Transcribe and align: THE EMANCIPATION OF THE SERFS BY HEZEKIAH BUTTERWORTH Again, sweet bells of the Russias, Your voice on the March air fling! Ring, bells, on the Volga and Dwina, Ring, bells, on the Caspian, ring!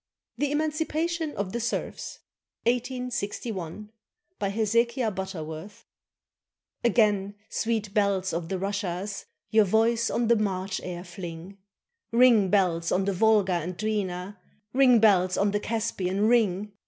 THE 0.35 0.51
EMANCIPATION 0.51 1.35
OF 1.37 1.51
THE 1.51 1.59
SERFS 1.59 2.21
BY 2.65 3.09
HEZEKIAH 4.49 5.11
BUTTERWORTH 5.11 5.85
Again, 6.83 7.35
sweet 7.51 7.93
bells 7.93 8.33
of 8.33 8.49
the 8.49 8.57
Russias, 8.57 9.27
Your 9.51 9.65
voice 9.65 10.09
on 10.09 10.27
the 10.27 10.35
March 10.35 10.81
air 10.83 11.03
fling! 11.03 11.59
Ring, 12.11 12.49
bells, 12.49 12.91
on 12.91 13.05
the 13.05 13.13
Volga 13.13 13.53
and 13.53 13.77
Dwina, 13.77 14.37
Ring, 14.73 14.97
bells, 14.97 15.37
on 15.37 15.51
the 15.51 15.59
Caspian, 15.59 16.21
ring! 16.27 16.71